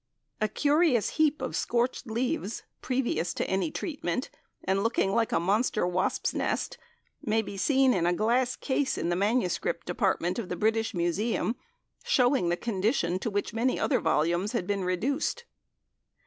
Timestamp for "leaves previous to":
2.07-3.47